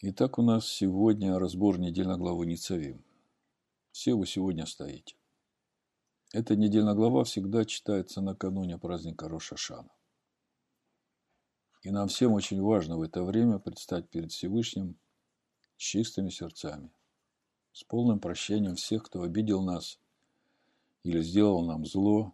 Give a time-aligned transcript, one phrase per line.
[0.00, 3.04] Итак, у нас сегодня разбор недельной главы Ницавим.
[3.90, 5.16] Все вы сегодня стоите.
[6.32, 9.90] Эта недельная глава всегда читается накануне праздника Рошашана.
[11.82, 14.96] И нам всем очень важно в это время предстать перед Всевышним
[15.76, 16.92] с чистыми сердцами,
[17.72, 19.98] с полным прощением всех, кто обидел нас
[21.02, 22.32] или сделал нам зло,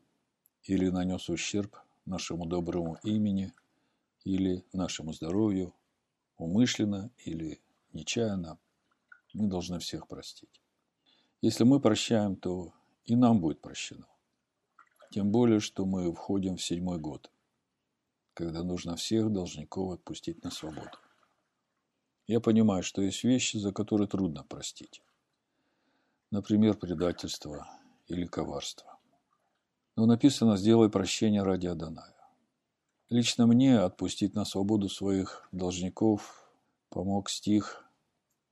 [0.64, 3.54] или нанес ущерб нашему доброму имени,
[4.24, 5.72] или нашему здоровью,
[6.36, 7.62] умышленно или
[7.92, 8.58] нечаянно,
[9.32, 10.60] мы должны всех простить.
[11.40, 12.72] Если мы прощаем, то
[13.04, 14.06] и нам будет прощено.
[15.10, 17.30] Тем более, что мы входим в седьмой год,
[18.32, 20.98] когда нужно всех должников отпустить на свободу.
[22.26, 25.02] Я понимаю, что есть вещи, за которые трудно простить.
[26.30, 27.68] Например, предательство
[28.06, 28.98] или коварство.
[29.96, 32.13] Но написано «сделай прощение ради Аданая».
[33.10, 36.50] Лично мне отпустить на свободу своих должников
[36.88, 37.84] помог стих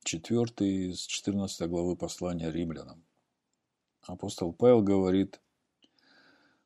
[0.04, 3.02] 4 из 14 главы послания римлянам.
[4.02, 5.40] Апостол Павел говорит,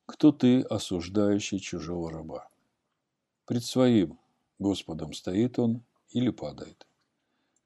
[0.05, 2.49] «Кто ты, осуждающий чужого раба?
[3.45, 4.19] Пред своим
[4.59, 6.85] Господом стоит он или падает,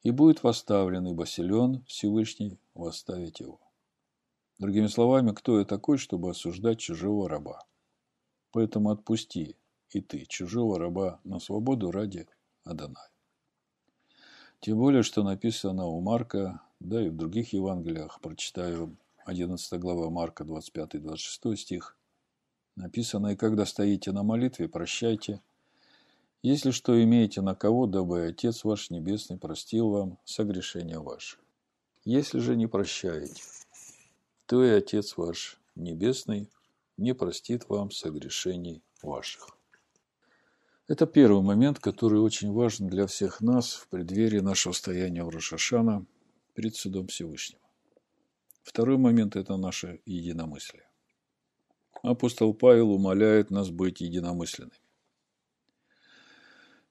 [0.04, 3.60] и будет восставлен, ибо силен Всевышний восставить его».
[4.60, 7.66] Другими словами, кто я такой, чтобы осуждать чужого раба?
[8.52, 9.56] Поэтому отпусти
[9.96, 12.28] и ты чужого раба на свободу ради
[12.64, 13.10] Адонай.
[14.60, 20.44] Тем более, что написано у Марка, да и в других Евангелиях, прочитаю 11 глава Марка,
[20.44, 21.98] 25-26 стих,
[22.76, 25.42] написано, «И когда стоите на молитве, прощайте,
[26.44, 31.38] если что имеете на кого, дабы Отец ваш Небесный простил вам согрешения ваши.
[32.04, 33.44] Если же не прощаете,
[34.48, 36.50] то и Отец ваш Небесный
[36.98, 39.61] не простит вам согрешений ваших.
[40.92, 46.06] Это первый момент, который очень важен для всех нас в преддверии нашего стояния в Рошашана
[46.54, 47.62] перед судом Всевышнего.
[48.62, 50.84] Второй момент– это наше единомыслие.
[52.04, 54.76] Апостол Павел умоляет нас быть единомысленными.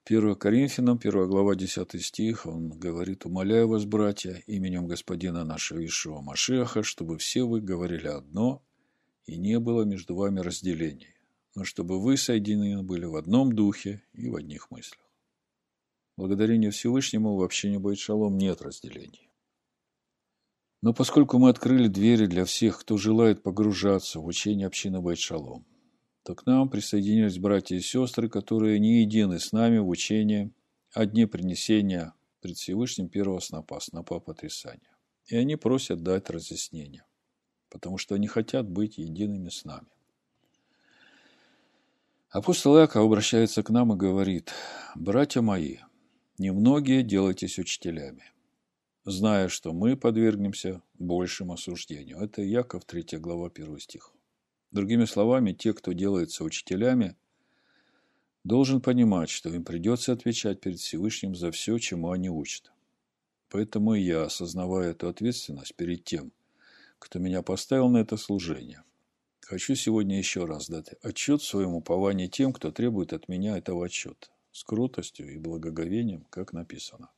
[0.05, 6.21] 1 Коринфянам, 1 глава, 10 стих, он говорит, «Умоляю вас, братья, именем Господина нашего Ишуа
[6.21, 8.63] Машеха, чтобы все вы говорили одно,
[9.27, 11.20] и не было между вами разделений,
[11.55, 15.11] но чтобы вы соединены были в одном духе и в одних мыслях».
[16.17, 19.31] Благодарение Всевышнему в общине Байт Шалом нет разделений.
[20.81, 25.65] Но поскольку мы открыли двери для всех, кто желает погружаться в учение общины Байт Шалом,
[26.23, 30.53] то к нам присоединились братья и сестры, которые не едины с нами в учении
[30.93, 34.95] о дне принесения пред Всевышним первого снопа, снопа потрясания.
[35.27, 37.05] И они просят дать разъяснение,
[37.69, 39.87] потому что они хотят быть едиными с нами.
[42.31, 44.53] Апостол Иаков обращается к нам и говорит,
[44.95, 45.79] «Братья мои,
[46.37, 48.23] немногие делайтесь учителями,
[49.03, 52.19] зная, что мы подвергнемся большему осуждению».
[52.19, 54.13] Это Яков, 3 глава, 1 стих.
[54.71, 57.17] Другими словами, те, кто делается учителями,
[58.45, 62.71] должен понимать, что им придется отвечать перед Всевышним за все, чему они учат.
[63.49, 66.31] Поэтому я, осознавая эту ответственность перед тем,
[66.97, 68.85] кто меня поставил на это служение,
[69.51, 74.27] хочу сегодня еще раз дать отчет своему уповании тем, кто требует от меня этого отчета,
[74.53, 77.11] с крутостью и благоговением, как написано.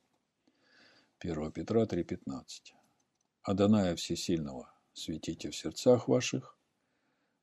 [1.19, 2.41] 1 Петра 3,15.
[3.43, 6.57] «Адоная Всесильного светите в сердцах ваших,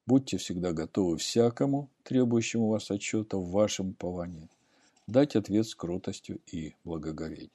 [0.06, 4.50] Будьте всегда готовы всякому, требующему вас отчета в вашем уповании,
[5.06, 7.52] дать ответ с кротостью и благоговением.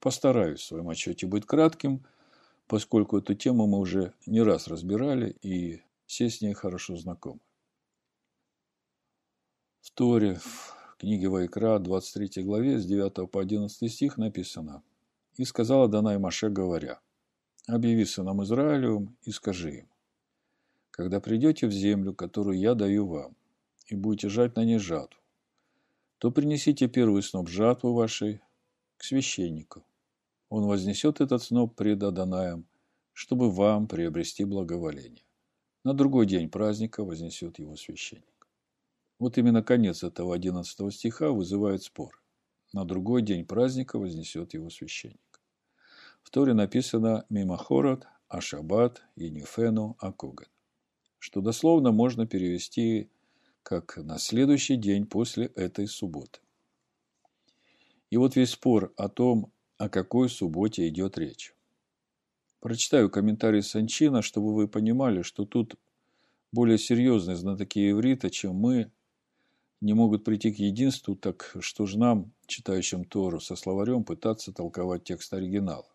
[0.00, 2.06] Постараюсь в своем отчете быть кратким,
[2.66, 7.40] поскольку эту тему мы уже не раз разбирали и все с ней хорошо знакомы.
[9.80, 14.82] В Торе, в книге Вайкра, 23 главе, с 9 по 11 стих написано
[15.36, 17.00] «И сказала Данай Маше, говоря,
[17.66, 19.88] «Объяви сынам Израилевым и скажи им,
[20.90, 23.36] когда придете в землю, которую я даю вам,
[23.86, 25.20] и будете жать на ней жатву,
[26.18, 28.40] то принесите первый сноп жатвы вашей
[28.96, 29.84] к священнику.
[30.48, 32.66] Он вознесет этот сноп пред Адонаем,
[33.12, 35.25] чтобы вам приобрести благоволение.
[35.86, 38.48] На другой день праздника вознесет его священник.
[39.20, 42.20] Вот именно конец этого 11 стиха вызывает спор.
[42.72, 45.40] На другой день праздника вознесет его священник.
[46.24, 50.48] В Торе написано «Мимахорот, Ашабат, Енифену, Акуган»
[51.20, 53.08] что дословно можно перевести
[53.62, 56.40] как «на следующий день после этой субботы».
[58.10, 61.55] И вот весь спор о том, о какой субботе идет речь.
[62.66, 65.76] Прочитаю комментарий Санчина, чтобы вы понимали, что тут
[66.50, 68.90] более серьезные знатоки иврита, чем мы,
[69.80, 75.04] не могут прийти к единству, так что же нам, читающим Тору со словарем, пытаться толковать
[75.04, 75.86] текст оригинала?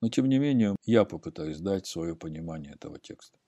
[0.00, 3.38] Но, тем не менее, я попытаюсь дать свое понимание этого текста.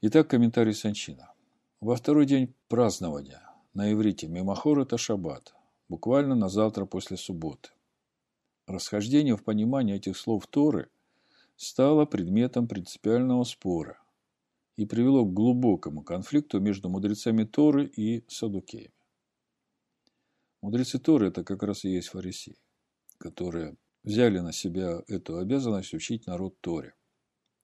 [0.00, 1.34] Итак, комментарий Санчина.
[1.80, 5.54] Во второй день празднования на иврите Мимахор– это шаббат,
[5.88, 7.70] буквально на завтра после субботы.
[8.66, 10.88] Расхождение в понимании этих слов Торы
[11.56, 13.98] стало предметом принципиального спора
[14.76, 18.90] и привело к глубокому конфликту между мудрецами Торы и садукеями.
[20.62, 22.56] Мудрецы Торы– это как раз и есть фарисеи,
[23.18, 26.94] которые взяли на себя эту обязанность учить народ Торе.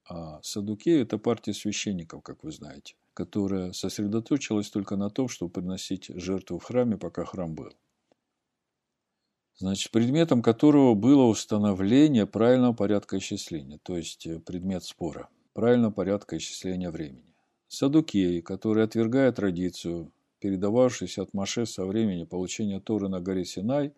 [0.07, 6.11] А садукеи– это партия священников, как вы знаете, которая сосредоточилась только на том, чтобы приносить
[6.15, 7.73] жертву в храме, пока храм был.
[9.61, 16.91] Значит, предметом которого было установление правильного порядка исчисления, то есть предмет спора– правильного порядка исчисления
[16.91, 17.35] времени.
[17.69, 23.93] Садукеи, которые, отвергая традицию, передававшуюся от Маше со времени получения Торы на горе Синай,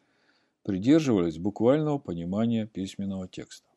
[0.65, 3.69] придерживались буквального понимания письменного текста.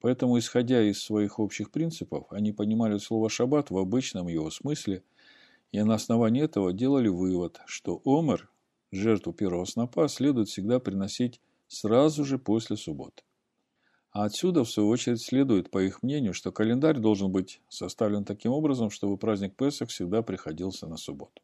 [0.00, 5.04] Поэтому, исходя из своих общих принципов, они понимали слово «шаббат» в обычном его смысле
[5.70, 8.50] и на основании этого делали вывод, что омер,
[8.92, 13.22] жертву первого снопа, следует всегда приносить сразу же после субботы.
[14.10, 18.52] А отсюда, в свою очередь, следует, по их мнению, что календарь должен быть составлен таким
[18.52, 21.42] образом, чтобы праздник Песах всегда приходился на субботу.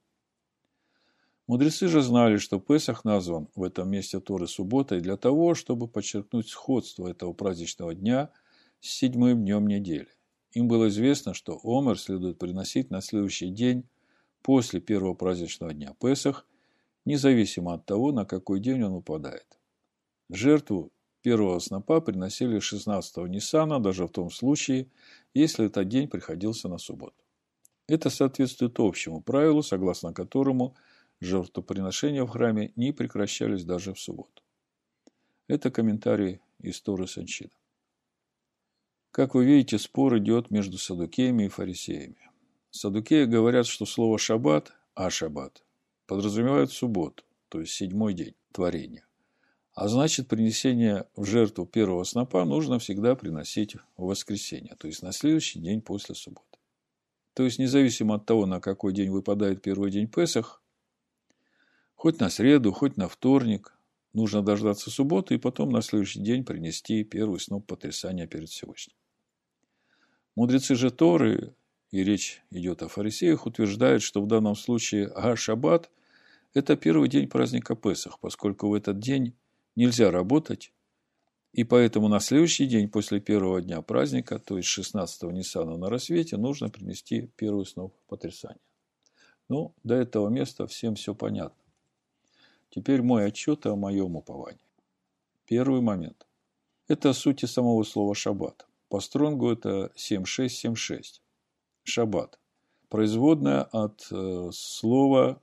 [1.47, 6.49] Мудрецы же знали, что Песах назван в этом месте Торы субботой для того, чтобы подчеркнуть
[6.49, 8.31] сходство этого праздничного дня
[8.81, 10.09] с седьмым днем недели.
[10.53, 13.85] Им было известно, что Омер следует приносить на следующий день
[14.41, 16.47] после первого праздничного дня Песах,
[17.05, 19.59] независимо от того, на какой день он упадает.
[20.31, 24.91] Жертву Первого снопа приносили 16-го Ниссана, даже в том случае,
[25.35, 27.15] если этот день приходился на субботу.
[27.87, 30.75] Это соответствует общему правилу, согласно которому
[31.21, 34.43] жертвоприношения в храме не прекращались даже в субботу.
[35.47, 37.51] Это комментарий из Торы Санчина.
[39.13, 42.31] Как вы видите, спор идет между садукеями и фарисеями.
[42.71, 45.63] Садукеи говорят, что слово «шаббат»– «а-шаббат»
[46.13, 49.07] подразумевает субботу, то есть седьмой день творения.
[49.73, 55.13] А значит, принесение в жертву первого снопа нужно всегда приносить в воскресенье, то есть на
[55.13, 56.59] следующий день после субботы.
[57.33, 60.63] То есть, независимо от того, на какой день выпадает первый день Песах,
[61.95, 63.75] хоть на среду, хоть на вторник,
[64.13, 68.97] нужно дождаться субботы и потом на следующий день принести первый сноп потрясания перед Всевышним.
[70.37, 71.55] Мудрецы же Торы,
[71.91, 75.91] и речь идет о фарисеях, утверждают, что в данном случае Га-Шаббат–
[76.55, 79.35] это первый день праздника Песах, поскольку в этот день
[79.77, 80.73] нельзя работать,
[81.53, 86.37] и поэтому на следующий день после первого дня праздника, то есть 16-го Ниссана на рассвете,
[86.37, 88.61] нужно принести первый сноп потрясания.
[89.49, 91.63] Ну, до этого места всем все понятно.
[92.71, 94.65] Теперь мой отчет о моем уповании.
[95.47, 96.27] Первый момент.
[96.89, 98.67] Это сути самого слова «шаббат».
[98.89, 101.21] По стронгу это 7676.
[101.85, 102.39] Шаббат.
[102.89, 105.41] Производная от э, слова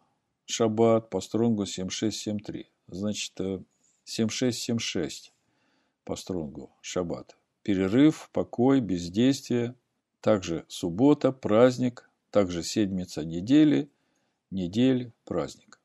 [0.49, 2.71] шаббат по стронгу 7673.
[2.87, 3.59] Значит, э,
[4.03, 5.33] 7676
[6.03, 7.37] по стронгу, шаббат.
[7.61, 9.75] Перерыв, покой, бездействие,
[10.21, 13.91] также суббота, праздник, также седмица недели,
[14.49, 15.79] недель, праздник.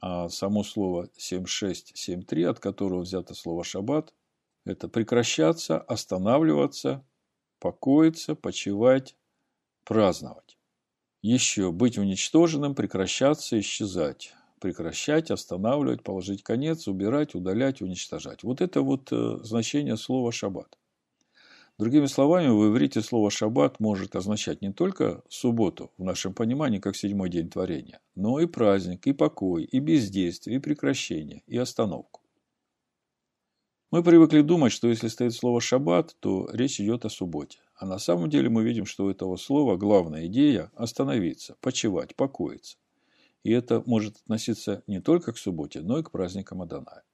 [0.00, 4.12] А само слово 7673, от которого взято слово шаббат,
[4.66, 7.04] это прекращаться, останавливаться,
[7.58, 9.16] покоиться, почивать,
[9.84, 10.58] праздновать.
[11.22, 18.44] Еще быть уничтоженным, прекращаться, исчезать прекращать, останавливать, положить конец, убирать, удалять, уничтожать.
[18.44, 20.78] Вот это вот э, значение слова «шаббат».
[21.78, 26.94] Другими словами, в иврите слово «шаббат» может означать не только субботу, в нашем понимании, как
[26.94, 32.20] седьмой день творения, но и праздник, и покой, и бездействие, и прекращение, и остановку.
[33.90, 37.58] Мы привыкли думать, что если стоит слово «шаббат», то речь идет о субботе.
[37.80, 42.76] А на самом деле мы видим, что у этого слова главная идея– остановиться, почивать, покоиться.
[43.42, 47.04] И это может относиться не только к субботе, но и к праздникам Адоная.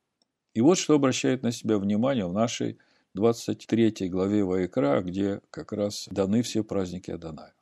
[0.54, 2.78] И вот что обращает на себя внимание в нашей
[3.14, 7.54] 23 главе Ваикра, где как раз даны все праздники Адоная.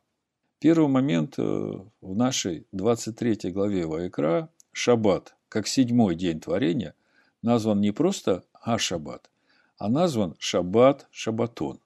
[0.59, 6.95] Первый момент э, в нашей 23 главе Ваикра Шаббат, как седьмой день творения,
[7.43, 9.31] назван не просто А-Шаббат,
[9.77, 11.81] а назван Шаббат Шабатон.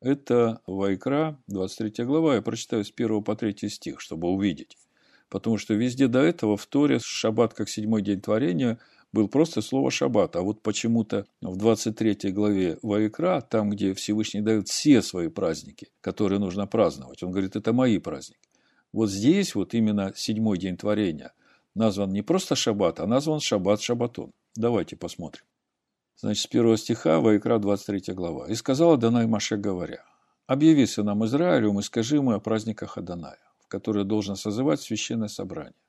[0.00, 4.78] Это Вайкра, 23 глава, я прочитаю с 1 по 3 стих, чтобы увидеть.
[5.28, 8.78] Потому что везде до этого в Торе шаббат как седьмой день творения
[9.12, 10.36] был просто слово шаббат.
[10.36, 16.40] А вот почему-то в 23 главе Ваикра, там, где Всевышний дает все свои праздники, которые
[16.40, 18.40] нужно праздновать, он говорит, это мои праздники.
[18.92, 21.34] Вот здесь вот именно седьмой день творения
[21.74, 24.32] назван не просто шаббат, а назван шаббат шаббатон.
[24.56, 25.44] Давайте посмотрим.
[26.20, 28.46] Значит, с первого стиха, Ваикра, 23 глава.
[28.46, 30.04] «И сказала Данай Маше, говоря,
[30.46, 35.80] «Объяви сынам Израилю, и скажи ему о праздниках Аданая, в которые должен созывать священное собрание.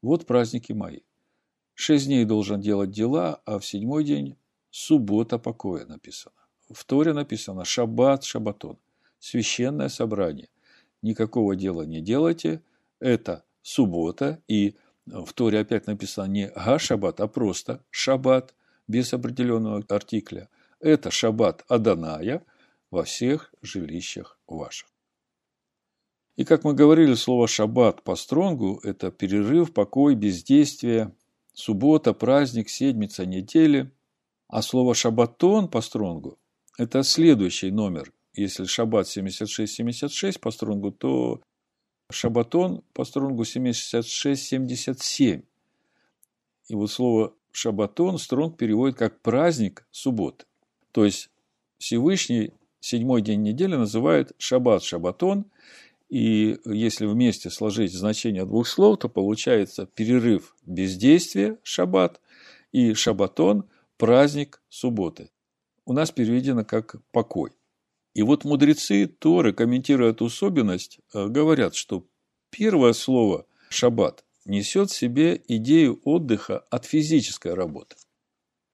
[0.00, 1.00] Вот праздники мои.
[1.74, 4.38] Шесть дней должен делать дела, а в седьмой день
[4.70, 6.34] суббота покоя написано.
[6.70, 8.78] В Торе написано шаббат, шаббатон,
[9.18, 10.48] священное собрание.
[11.02, 12.62] Никакого дела не делайте,
[13.00, 18.54] это суббота, и в Торе опять написано не га-шаббат, а просто шаббат,
[18.88, 20.48] без определенного артикля.
[20.80, 22.44] Это шаббат Аданая
[22.90, 24.88] во всех жилищах ваших.
[26.36, 31.12] И как мы говорили, слово «шаббат» по стронгу– это перерыв, покой, бездействие,
[31.52, 33.90] суббота, праздник, седмица, недели.
[34.46, 36.38] А слово «шаббатон» по стронгу–
[36.78, 38.12] это следующий номер.
[38.34, 41.42] Если шаббат 76-76 по стронгу, то
[42.08, 45.42] шаббатон по стронгу 76-77.
[46.68, 50.46] И вот слово «шаббатон» стронг переводит как «праздник субботы».
[50.92, 51.30] То есть
[51.78, 55.46] Всевышний седьмой день недели называет шаббат шаббатон–
[56.08, 62.20] и если вместе сложить значение двух слов, то получается перерыв бездействия, шаббат,
[62.72, 63.64] и шаббатон–
[63.98, 65.30] праздник субботы.
[65.84, 67.52] У нас переведено как покой.
[68.14, 72.06] И вот мудрецы Торы, комментируя эту особенность, э, говорят, что
[72.50, 77.96] первое слово «шаббат» несет в себе идею отдыха от физической работы.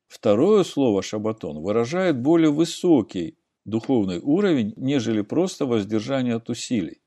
[0.07, 7.00] Второе слово «шаббатон» выражает более высокий духовный уровень, нежели просто воздержание от усилий.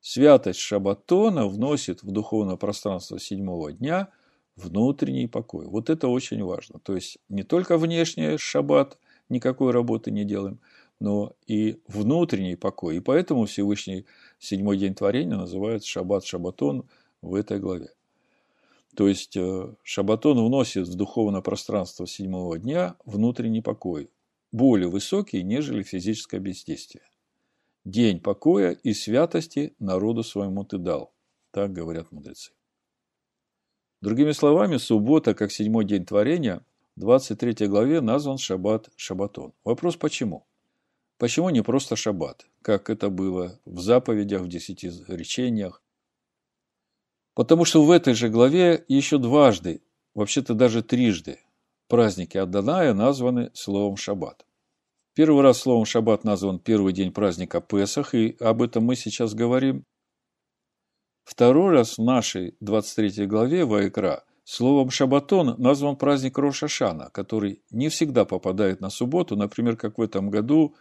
[0.00, 4.08] Святость Шабатона вносит в духовное пространство седьмого дня
[4.54, 5.66] внутренний покой.
[5.66, 6.78] Вот это очень важно.
[6.78, 8.98] То есть не только внешний шаббат,
[9.28, 10.60] никакой работы не делаем,
[11.00, 12.98] но и внутренний покой.
[12.98, 14.06] И поэтому Всевышний
[14.38, 16.88] седьмой день творения называют шаббат шабатон
[17.26, 17.90] в этой главе.
[18.96, 24.10] То есть э, шабатон вносит в духовное пространство седьмого дня внутренний покой,
[24.52, 27.04] более высокий, нежели физическое бездействие.
[27.84, 31.12] День покоя и святости народу своему ты дал.
[31.50, 32.52] Так говорят мудрецы.
[34.00, 36.64] Другими словами, суббота, как седьмой день творения,
[36.96, 39.52] в 23 главе назван шаббат шаббатон.
[39.64, 40.46] Вопрос почему?
[41.18, 45.82] Почему не просто шаббат, как это было в заповедях, в десяти речениях?
[47.36, 49.82] Потому что в этой же главе еще дважды,
[50.14, 51.38] вообще-то даже трижды,
[51.86, 54.46] праздники Адоная названы словом шаббат.
[55.14, 59.84] Первый раз словом «шаббат» назван первый день праздника Песах, и об этом мы сейчас говорим.
[61.24, 68.24] Второй раз в нашей 23 главе Вайкра словом «шаббатон» назван праздник Рошашана, который не всегда
[68.24, 70.74] попадает на субботу, например, как в этом году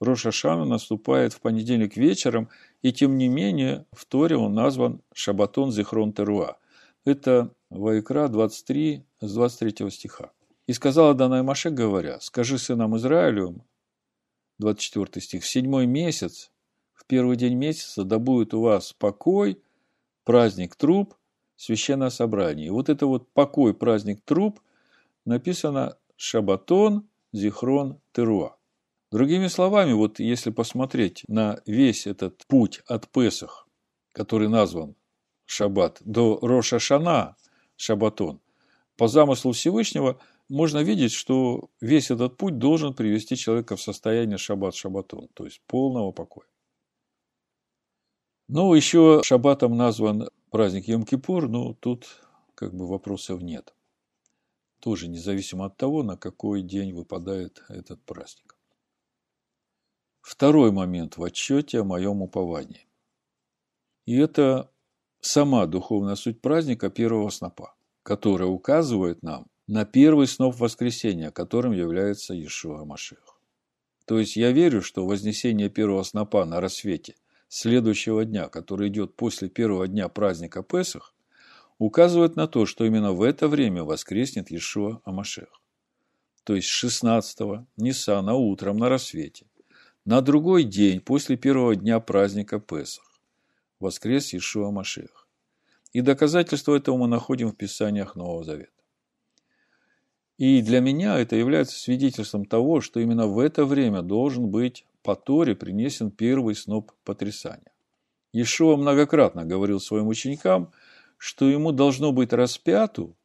[0.00, 2.48] Рошашана наступает в понедельник вечером,
[2.82, 6.58] и тем не менее в Торе он назван Шабатон Зихрон Теруа.
[7.04, 10.32] Это Вайкра 23 с 23 стиха.
[10.66, 13.64] «И сказала Данай Маше, говоря, скажи сынам Израилю,
[14.58, 16.50] 24 стих, в седьмой месяц,
[16.92, 19.62] в первый день месяца, да будет у вас покой,
[20.24, 21.14] праздник труп,
[21.56, 22.66] священное собрание.
[22.66, 24.60] И вот это вот покой, праздник труп
[25.24, 28.55] написано Шабатон, Зихрон, Теруа.
[29.10, 33.68] Другими словами, вот если посмотреть на весь этот путь от Песах,
[34.12, 34.96] который назван
[35.44, 37.36] Шаббат, до Роша Шана,
[37.76, 38.40] Шабатон,
[38.96, 45.28] по замыслу Всевышнего– можно видеть, что весь этот путь должен привести человека в состояние шаббат-шаббатон,
[45.34, 46.46] то есть полного покоя.
[48.48, 52.06] Ну, еще шаббатом назван праздник Йом-Кипур, но тут
[52.54, 53.74] как бы вопросов нет.
[54.80, 58.45] Тоже независимо от того, на какой день выпадает этот праздник.
[60.26, 62.88] Второй момент в отчете о моем уповании.
[64.06, 64.72] И это
[65.20, 72.34] сама духовная суть праздника первого снопа, которая указывает нам на первый сноп воскресения, которым является
[72.34, 73.40] Иешуа Машех.
[74.04, 77.14] То есть я верю, что вознесение первого снопа на рассвете
[77.46, 81.14] следующего дня, который идет после первого дня праздника Песах,
[81.78, 85.62] указывает на то, что именно в это время воскреснет Иешуа Амашех.
[86.42, 89.46] То есть 16-го Ниссана утром на рассвете,
[90.06, 93.04] на другой день после первого дня праздника Песах,
[93.80, 95.28] воскрес Иешуа Машех.
[95.92, 98.70] И доказательство этого мы находим в Писаниях Нового Завета.
[100.38, 105.16] И для меня это является свидетельством того, что именно в это время должен быть по
[105.16, 107.72] Торе принесен первый сноп потрясания.
[108.32, 110.70] Ишуа многократно говорил своим ученикам,
[111.18, 113.16] что ему должно быть распяту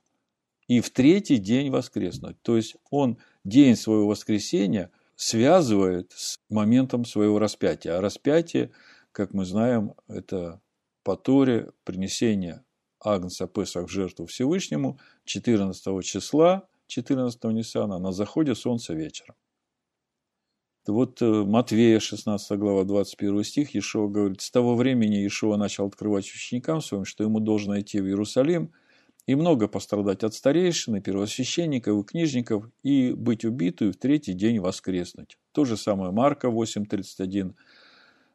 [0.68, 2.42] и в третий день воскреснуть.
[2.42, 4.90] То есть он день своего воскресения
[5.22, 7.96] связывает с моментом своего распятия.
[7.96, 8.72] А распятие,
[9.12, 10.62] как мы знаем, это
[11.04, 12.64] по Торе принесение
[13.00, 19.36] Агнца Песах в жертву Всевышнему 14 числа, 14 Ниссана, на заходе солнца вечером.
[20.88, 26.26] Вот э, Матвея, 16 глава, 21 стих, Ешова говорит, «С того времени Ешова начал открывать
[26.26, 28.74] ученикам своим, что ему должно идти в Иерусалим
[29.28, 34.34] и много пострадать от старейшин, и первосвященников, и книжников, и быть убиту, и в третий
[34.34, 35.38] день воскреснуть».
[35.52, 37.54] То же самое Марка 8.31,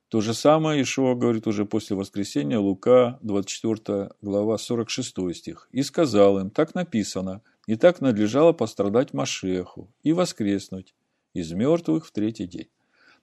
[0.09, 5.69] то же самое Ишуа говорит уже после воскресения, Лука, 24 глава, 46 стих.
[5.73, 10.95] «И сказал им, так написано, и так надлежало пострадать Машеху и воскреснуть
[11.35, 12.69] из мертвых в третий день».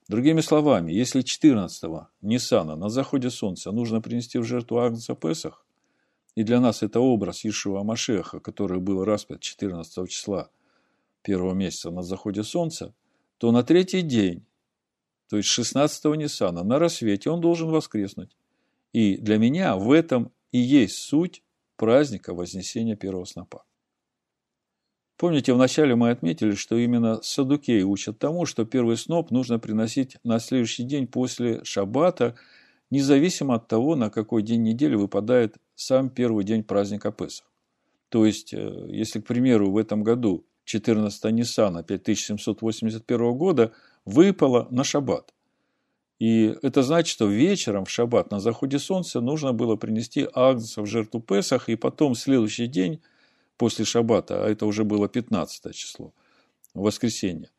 [0.09, 5.62] Другими словами, если 14-го Ниссана на заходе солнца нужно принести в жертву Агнца Песах,
[6.35, 10.49] и для нас это образ Ишуа Машеха, который был распят 14 числа
[11.21, 12.93] первого месяца на заходе солнца,
[13.37, 14.45] то на третий день
[15.33, 18.37] то есть 16-го Ниссана, на рассвете он должен воскреснуть.
[18.91, 21.41] И для меня в этом и есть суть
[21.75, 23.63] праздника Вознесения первого снопа.
[25.17, 30.37] Помните, вначале мы отметили, что именно садукеи учат тому, что первый сноп нужно приносить на
[30.37, 32.35] следующий день после шаббата,
[32.91, 37.47] независимо от того, на какой день недели выпадает сам первый день праздника Песах.
[38.09, 43.71] То есть, э, если, к примеру, в этом году 14 Ниссана 5781 года–
[44.05, 45.33] выпало на шаббат.
[46.19, 50.85] И это значит, что вечером в шаббат на заходе солнца нужно было принести агнца в
[50.85, 53.01] жертву Песах, и потом следующий день
[53.57, 56.13] после шаббата, а это уже было 15 число,
[56.73, 57.49] воскресенье,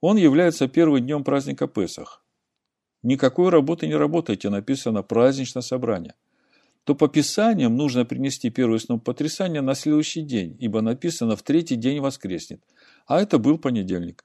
[0.00, 2.22] он является первым днем праздника Песах.
[3.02, 6.14] Никакой работы не работайте, написано праздничное собрание.
[6.84, 11.76] То по Писаниям нужно принести первый сноп потрясания на следующий день, ибо написано в третий
[11.76, 12.62] день воскреснет.
[13.06, 14.24] А это был понедельник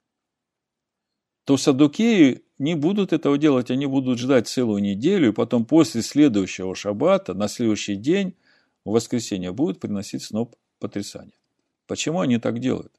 [1.48, 6.74] то садукеи не будут этого делать, они будут ждать целую неделю, и потом после следующего
[6.74, 8.36] шаббата, на следующий день,
[8.84, 11.38] в воскресенье, будут приносить сноп потрясания.
[11.86, 12.92] Почему они так делают?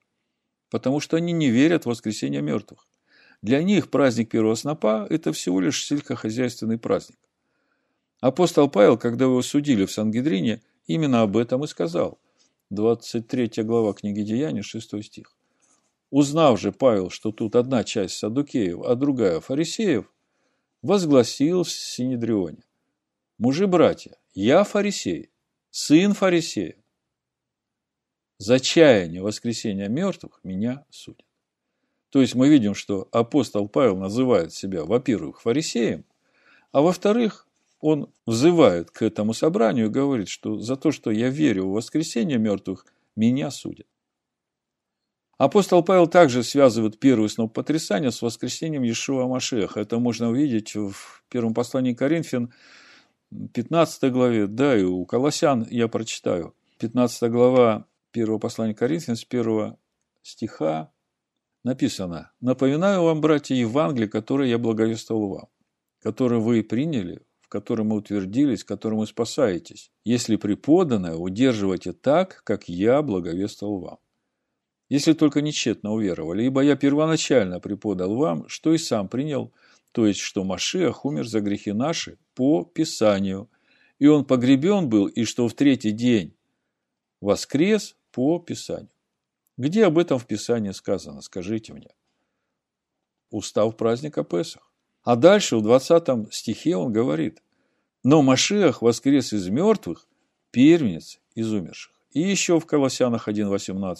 [0.71, 2.87] Потому что они не верят в воскресение мертвых.
[3.43, 7.19] Для них праздник первого снопа– это всего лишь сельскохозяйственный праздник.
[8.19, 12.19] Апостол Павел, когда его судили в Сангидрине, именно об этом и сказал.
[12.69, 15.35] 23 глава книги Деяний, 6 стих.
[16.11, 20.11] Узнав же Павел, что тут одна часть садукеев, а другая фарисеев,
[20.81, 22.63] возгласил в Синедрионе.
[23.37, 25.29] Мужи-братья, я фарисей,
[25.69, 26.75] сын фарисея.
[28.37, 31.25] За чаяние воскресения мертвых меня судят.
[32.09, 36.05] То есть мы видим, что апостол Павел называет себя, во-первых, фарисеем,
[36.71, 37.47] а во-вторых,
[37.79, 42.37] он взывает к этому собранию и говорит, что за то, что я верю в воскресение
[42.37, 43.87] мертвых, меня судят.
[45.37, 49.79] Апостол Павел также связывает первый сноп потрясания с воскресением Иешуа Машеха.
[49.79, 52.53] Это можно увидеть в первом послании Коринфян,
[53.53, 56.55] 15 главе, да, и у Колоссян я прочитаю.
[56.79, 59.77] 15 глава первого послания Коринфян с первого
[60.23, 60.91] стиха
[61.63, 65.47] написано «Напоминаю вам, братья, Евангелие, которое я благовествовал вам,
[66.01, 72.69] которое вы приняли, в котором вы утвердились, которым вы спасаетесь, если преподанное удерживайте так, как
[72.69, 73.97] я благовествовал вам
[74.89, 79.53] если только не тщетно уверовали, ибо я первоначально преподал вам, что и сам принял,
[79.91, 83.49] то есть, что Машиах умер за грехи наши по Писанию,
[83.99, 86.35] и он погребен был, и что в третий день
[87.21, 88.89] воскрес по Писанию.
[89.57, 91.89] Где об этом в Писании сказано, скажите мне?
[93.29, 94.68] Устав праздника Песах.
[95.09, 97.41] А дальше в 20 стихе он говорит,
[98.03, 100.07] но Машиах воскрес из мертвых,
[100.51, 101.93] первенец из умерших.
[102.11, 103.97] И еще в Колоссянах 1.18.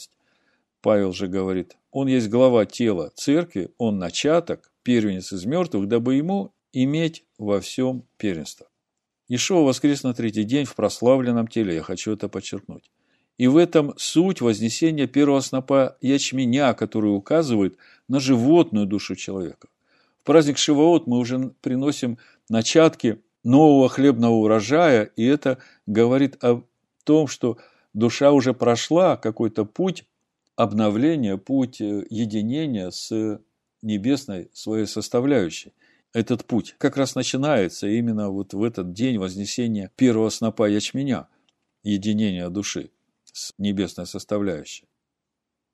[0.81, 6.53] Павел же говорит, он есть глава тела церкви, он начаток, первенец из мертвых, дабы ему
[6.73, 8.67] иметь во всем первенство.
[9.29, 12.91] Ишуа воскрес на третий день в прославленном теле, я хочу это подчеркнуть.
[13.39, 19.69] И в этом суть вознесения первого снопа ячменя, который указывает на животную душу человека.
[20.21, 22.17] В праздник Шивоот мы уже приносим
[22.49, 26.63] начатки нового хлебного урожая, и это говорит о
[27.03, 27.57] том, что
[27.93, 30.05] душа уже прошла какой-то путь
[30.55, 33.39] обновление, путь э, единения с
[33.81, 35.73] небесной своей составляющей.
[36.11, 41.27] Этот путь как раз начинается именно вот в этот день вознесения первого снопа ячменя,
[41.83, 42.91] единения души
[43.23, 44.85] с небесной составляющей.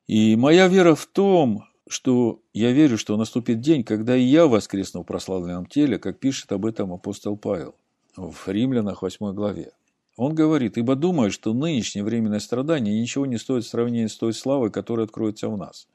[0.08, 5.02] И моя вера в том, что я верю, что наступит день, когда и я воскресну
[5.02, 7.76] в прославленном теле, как пишет об этом апостол Павел
[8.16, 9.72] в Римлянах 8 главе.
[10.18, 14.34] Он говорит, ибо думаю, что нынешнее временное страдание ничего не стоит в сравнении с той
[14.34, 15.88] славой, которая откроется в нас.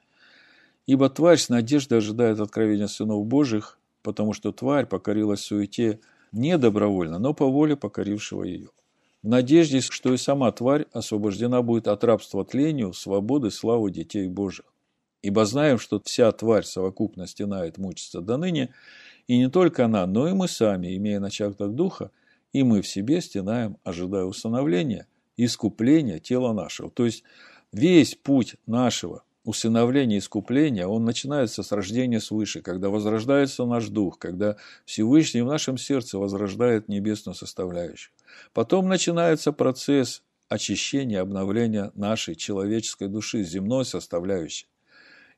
[0.87, 6.01] Ибо тварь с надеждой ожидает откровения сынов Божьих, потому что тварь покорилась суете
[6.33, 8.69] не добровольно, но по воле покорившего ее.
[9.23, 14.67] В надежде, что и сама тварь освобождена будет от рабства тлению, свободы, славы детей Божьих.
[15.23, 18.73] Ибо знаем, что вся тварь совокупно стенает мучиться до ныне,
[19.27, 22.11] и не только она, но и мы сами, имея начаток духа,
[22.53, 25.07] и мы в себе стенаем, ожидая установления,
[25.37, 26.91] искупления тела нашего.
[26.91, 27.23] То есть
[27.73, 34.57] весь путь нашего усыновления искупления, он начинается с рождения свыше, когда возрождается наш дух, когда
[34.85, 38.13] Всевышний в нашем сердце возрождает небесную составляющую.
[38.53, 44.67] Потом начинается процесс очищения, обновления нашей человеческой души, земной составляющей.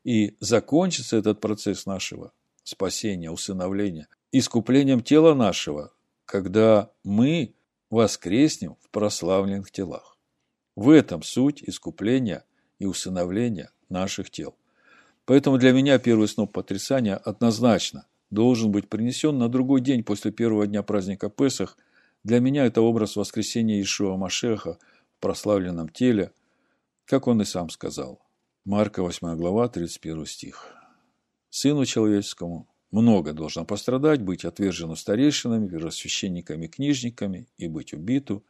[0.05, 2.33] И закончится этот процесс нашего
[2.65, 5.93] спасения, усыновления, искуплением тела нашего,
[6.25, 7.55] когда мы
[7.91, 10.17] воскреснем в прославленных телах.
[10.75, 12.45] В этом суть искупления
[12.79, 14.57] и усыновления наших тел.
[15.27, 20.67] Поэтому для меня первый сноп потрясания однозначно должен быть принесен на другой день после первого
[20.67, 21.77] дня праздника Песах.
[22.25, 24.79] Для меня это образ воскресения Ишуа Машеха
[25.19, 26.33] в прославленном теле,
[27.05, 28.22] как он и сам сказал.
[28.65, 30.73] Марка 8 глава, 31 стих.
[31.51, 38.45] «Сыну человеческому много должно пострадать, быть отвержену старейшинами, первосвященниками, книжниками и быть убиту,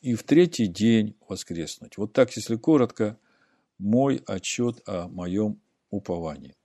[0.00, 1.98] и в третий день воскреснуть».
[1.98, 3.18] Вот так, если коротко,
[3.76, 6.56] мой отчет о моем уповании.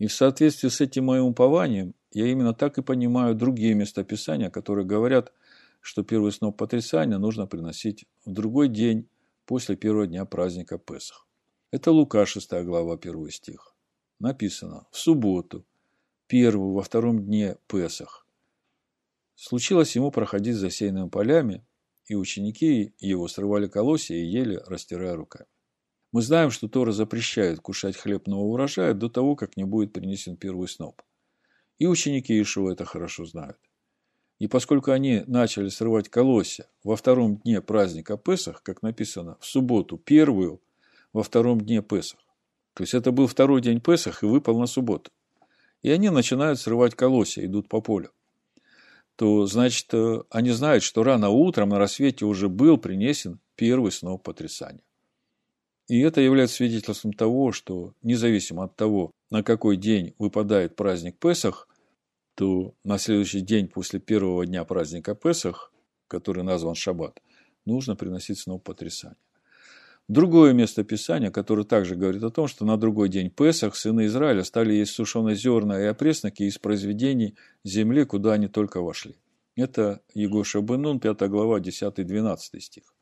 [0.00, 4.84] И в соответствии с этим моим упованием, я именно так и понимаю другие местописания, которые
[4.84, 5.32] говорят,
[5.80, 9.08] что первый сноп потрясания нужно приносить в другой день
[9.46, 11.28] после первого дня праздника Песах.
[11.74, 13.74] Это Лука, 6 глава, 1 стих.
[14.20, 15.66] Написано, в субботу,
[16.28, 18.28] первую во втором дне Песах,
[19.34, 21.66] случилось ему проходить засеянными полями,
[22.06, 25.48] и ученики его срывали колосья и ели, растирая руками.
[26.12, 30.36] Мы знаем, что Тора запрещает кушать хлеб нового урожая до того, как не будет принесен
[30.36, 31.02] первый сноп.
[31.78, 33.58] И ученики Ишуа это хорошо знают.
[34.38, 39.98] И поскольку они начали срывать колосья во втором дне праздника Песах, как написано, в субботу
[39.98, 40.60] первую
[41.14, 42.20] во втором дне Песах.
[42.74, 45.10] То есть это был второй день Песах и выпал на субботу.
[45.80, 48.10] И они начинают срывать колосья, идут по полю.
[49.16, 54.24] То, значит, э, они знают, что рано утром на рассвете уже был принесен первый сноп
[54.24, 54.82] потрясания.
[55.86, 61.68] И это является свидетельством того, что независимо от того, на какой день выпадает праздник Песах,
[62.34, 65.72] то на следующий день после первого дня праздника Песах,
[66.08, 67.22] который назван Шаббат,
[67.66, 69.16] нужно приносить сноп потрясания.
[70.08, 74.44] Другое место Писания, которое также говорит о том, что на другой день Песах сыны Израиля
[74.44, 79.16] стали есть сушеные зерна и опресноки из произведений земли, куда они только вошли.
[79.56, 82.94] Это Егоша Бенун, 5 глава, 10-12 стих.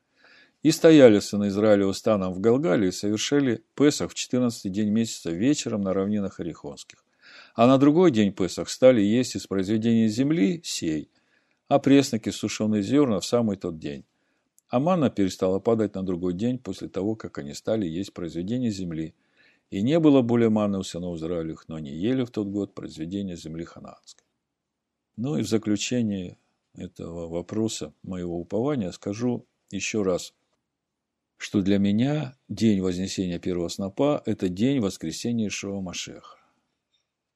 [0.62, 5.80] «И стояли сыны Израиля устаном в Галгале и совершили Песах в 14 день месяца вечером
[5.82, 7.04] на равнинах Орехонских.
[7.56, 11.10] А на другой день Песах стали есть из произведений земли сей,
[11.66, 14.04] а пресноки сушеные зерна в самый тот день.
[14.72, 19.14] А манна перестала падать на другой день после того, как они стали есть произведения земли.
[19.68, 23.36] И не было более маны у сынов Израилевых, но они ели в тот год произведения
[23.36, 24.24] земли ханаанской.
[25.16, 26.38] Ну и в заключение
[26.74, 30.32] этого вопроса моего упования скажу еще раз,
[31.36, 36.38] что для меня день Вознесения первого снопа– это день воскресения Ишуа Машеха,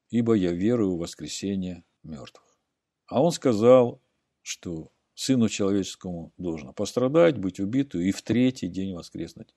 [0.09, 2.57] ибо я верую в воскресение мертвых.
[3.05, 4.01] А он сказал,
[4.41, 9.55] что Сыну человеческому должно пострадать, быть убиту и в третий день воскреснуть.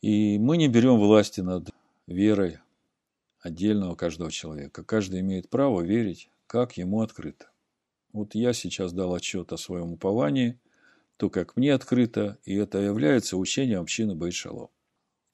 [0.00, 1.70] И мы не берем власти над
[2.06, 2.60] верой
[3.40, 4.84] отдельного каждого человека.
[4.84, 7.50] Каждый имеет право верить, как ему открыто.
[8.12, 10.60] Вот я сейчас дал отчет о своем уповании,
[11.16, 14.70] то, как мне открыто, и это является учением общины Байшалом.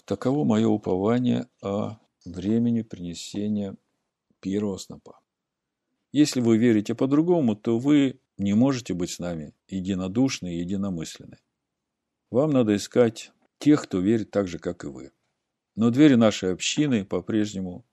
[0.06, 3.76] Таково мое упование о времени принесения
[4.40, 5.20] первого снопа.
[6.10, 11.38] Если вы верите по-другому, то вы не можете быть с нами единодушны и единомысленны.
[12.30, 15.12] Вам надо искать тех, кто верит так же, как и вы.
[15.74, 17.84] Но двери нашей общины по-прежнему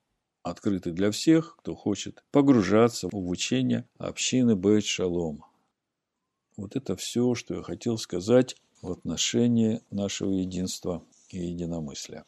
[0.42, 5.46] открыты для всех, кто хочет погружаться в учение общины Бейт Шалом.
[6.58, 12.26] Вот это все, что я хотел сказать в отношении нашего единства и единомыслия.